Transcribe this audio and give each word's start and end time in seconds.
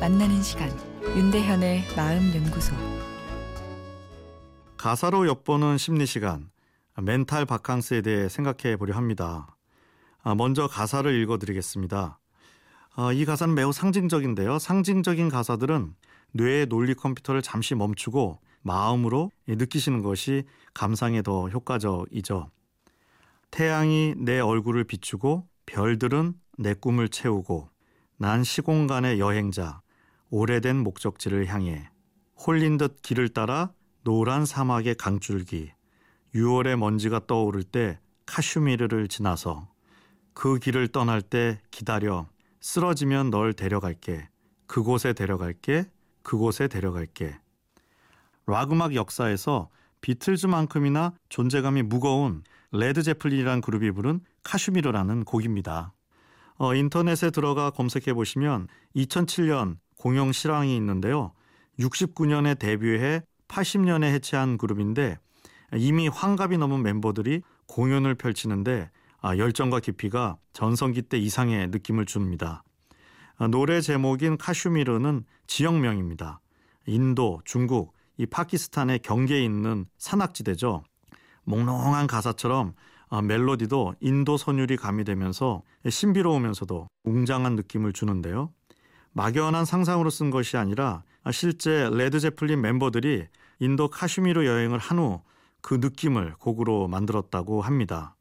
만나는 0.00 0.42
시간 0.42 0.70
윤대현의 1.04 1.84
마음 1.94 2.34
연구소 2.34 2.74
가사로 4.78 5.28
엿보는 5.28 5.76
심리 5.76 6.06
시간 6.06 6.50
멘탈 6.98 7.44
바캉스에 7.44 8.00
대해 8.00 8.30
생각해 8.30 8.76
보려 8.76 8.96
합니다. 8.96 9.54
아, 10.22 10.34
먼저 10.34 10.66
가사를 10.66 11.14
읽어 11.20 11.36
드리겠습니다. 11.36 12.18
아, 12.96 13.12
이 13.12 13.26
가사는 13.26 13.54
매우 13.54 13.70
상징적인데요. 13.70 14.58
상징적인 14.58 15.28
가사들은 15.28 15.94
뇌의 16.32 16.66
논리 16.66 16.94
컴퓨터를 16.94 17.42
잠시 17.42 17.74
멈추고 17.74 18.40
마음으로 18.62 19.30
느끼시는 19.46 20.00
것이 20.00 20.44
감상에 20.72 21.20
더 21.20 21.50
효과적이죠. 21.50 22.50
태양이 23.50 24.14
내 24.16 24.40
얼굴을 24.40 24.84
비추고 24.84 25.46
별들은 25.66 26.32
내 26.56 26.72
꿈을 26.72 27.10
채우고 27.10 27.71
난 28.16 28.44
시공간의 28.44 29.18
여행자 29.18 29.80
오래된 30.30 30.76
목적지를 30.82 31.46
향해 31.46 31.88
홀린 32.36 32.76
듯 32.76 33.02
길을 33.02 33.28
따라 33.30 33.72
노란 34.04 34.44
사막의 34.44 34.96
강줄기 34.96 35.72
6월의 36.34 36.76
먼지가 36.76 37.26
떠오를 37.26 37.62
때 37.62 37.98
카슈미르를 38.26 39.08
지나서 39.08 39.68
그 40.34 40.58
길을 40.58 40.88
떠날 40.88 41.20
때 41.20 41.60
기다려 41.70 42.26
쓰러지면 42.60 43.30
널 43.30 43.52
데려갈게 43.52 44.28
그곳에 44.66 45.12
데려갈게 45.12 45.90
그곳에 46.22 46.68
데려갈게 46.68 47.38
락 48.46 48.72
음악 48.72 48.94
역사에서 48.94 49.68
비틀즈만큼이나 50.00 51.12
존재감이 51.28 51.82
무거운 51.82 52.42
레드 52.72 53.02
제플린이라는 53.02 53.60
그룹이 53.60 53.90
부른 53.92 54.20
카슈미르라는 54.42 55.24
곡입니다. 55.24 55.92
어, 56.62 56.76
인터넷에 56.76 57.30
들어가 57.30 57.70
검색해 57.70 58.14
보시면 58.14 58.68
2007년 58.94 59.78
공영 59.96 60.30
실황이 60.30 60.76
있는데요. 60.76 61.32
69년에 61.80 62.56
데뷔해 62.56 63.22
80년에 63.48 64.04
해체한 64.04 64.58
그룹인데 64.58 65.18
이미 65.74 66.06
환갑이 66.06 66.58
넘은 66.58 66.84
멤버들이 66.84 67.42
공연을 67.66 68.14
펼치는데 68.14 68.92
아, 69.20 69.36
열정과 69.36 69.80
깊이가 69.80 70.36
전성기 70.52 71.02
때 71.02 71.18
이상의 71.18 71.66
느낌을 71.70 72.06
줍니다. 72.06 72.62
아, 73.38 73.48
노래 73.48 73.80
제목인 73.80 74.38
카슈미르는 74.38 75.24
지역명입니다. 75.48 76.38
인도, 76.86 77.40
중국, 77.44 77.92
이 78.18 78.26
파키스탄의 78.26 79.00
경계에 79.00 79.42
있는 79.42 79.86
산악지대죠. 79.98 80.84
몽롱한 81.42 82.06
가사처럼 82.06 82.74
아, 83.01 83.01
멜로디도 83.20 83.96
인도 84.00 84.36
선율이 84.38 84.76
가미되면서 84.78 85.62
신비로우면서도 85.88 86.86
웅장한 87.04 87.56
느낌을 87.56 87.92
주는데요. 87.92 88.50
막연한 89.12 89.66
상상으로 89.66 90.08
쓴 90.08 90.30
것이 90.30 90.56
아니라 90.56 91.02
실제 91.32 91.90
레드 91.92 92.20
제플린 92.20 92.62
멤버들이 92.62 93.26
인도 93.58 93.88
카슈미르 93.88 94.46
여행을 94.46 94.78
한 94.78 94.98
후 94.98 95.20
그 95.62 95.74
느낌을 95.80 96.34
곡으로 96.38 96.88
만들었다고 96.88 97.62
합니다. 97.62 98.16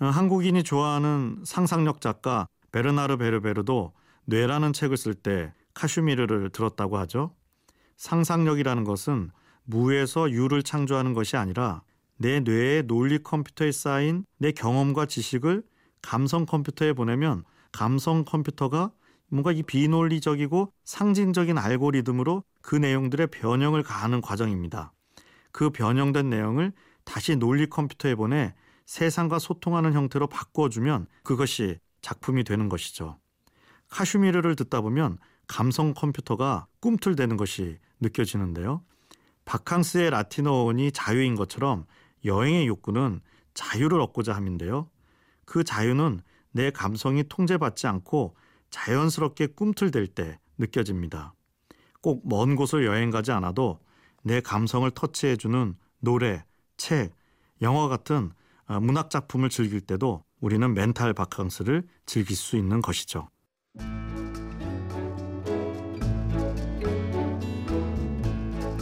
어, 0.00 0.06
한국인이 0.06 0.64
좋아하는 0.64 1.40
상상력 1.44 2.00
작가 2.00 2.48
베르나르 2.72 3.18
베르베르도 3.18 3.92
뇌라는 4.24 4.72
책을 4.72 4.96
쓸 4.96 5.14
때 5.14 5.52
카슈미르를 5.74 6.50
들었다고 6.50 6.98
하죠. 6.98 7.32
상상력이라는 7.96 8.82
것은 8.82 9.30
무에서 9.64 10.30
유를 10.30 10.62
창조하는 10.62 11.12
것이 11.12 11.36
아니라 11.36 11.82
내 12.24 12.40
뇌의 12.40 12.84
논리 12.84 13.22
컴퓨터에 13.22 13.70
쌓인 13.70 14.24
내 14.38 14.50
경험과 14.50 15.04
지식을 15.04 15.62
감성 16.00 16.46
컴퓨터에 16.46 16.94
보내면 16.94 17.44
감성 17.70 18.24
컴퓨터가 18.24 18.92
뭔가 19.28 19.52
이 19.52 19.62
비논리적이고 19.62 20.72
상징적인 20.84 21.58
알고리즘으로 21.58 22.42
그 22.62 22.76
내용들의 22.76 23.26
변형을 23.26 23.82
가하는 23.82 24.22
과정입니다. 24.22 24.94
그 25.52 25.68
변형된 25.68 26.30
내용을 26.30 26.72
다시 27.04 27.36
논리 27.36 27.68
컴퓨터에 27.68 28.14
보내 28.14 28.54
세상과 28.86 29.38
소통하는 29.38 29.92
형태로 29.92 30.26
바꿔주면 30.28 31.06
그것이 31.24 31.78
작품이 32.00 32.44
되는 32.44 32.70
것이죠. 32.70 33.18
카슈미르를 33.90 34.56
듣다 34.56 34.80
보면 34.80 35.18
감성 35.46 35.92
컴퓨터가 35.92 36.68
꿈틀대는 36.80 37.36
것이 37.36 37.76
느껴지는데요. 38.00 38.82
바캉스의 39.44 40.08
라틴어원이 40.08 40.92
자유인 40.92 41.34
것처럼 41.34 41.84
여행의 42.24 42.66
욕구는 42.66 43.20
자유를 43.54 44.00
얻고자 44.00 44.34
함인데요. 44.34 44.90
그 45.44 45.64
자유는 45.64 46.20
내 46.52 46.70
감성이 46.70 47.24
통제받지 47.28 47.86
않고 47.86 48.36
자연스럽게 48.70 49.48
꿈틀댈 49.48 50.08
때 50.08 50.38
느껴집니다. 50.58 51.34
꼭 52.00 52.22
먼 52.26 52.56
곳을 52.56 52.84
여행 52.86 53.10
가지 53.10 53.32
않아도 53.32 53.80
내 54.22 54.40
감성을 54.40 54.90
터치해주는 54.90 55.74
노래, 56.00 56.44
책, 56.76 57.14
영화 57.62 57.88
같은 57.88 58.30
어, 58.66 58.80
문학 58.80 59.10
작품을 59.10 59.48
즐길 59.48 59.80
때도 59.80 60.24
우리는 60.40 60.74
멘탈 60.74 61.12
바캉스를 61.12 61.86
즐길 62.06 62.36
수 62.36 62.56
있는 62.56 62.80
것이죠. 62.82 63.28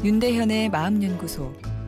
윤대현의 0.05 0.69
마음연구소 0.71 1.72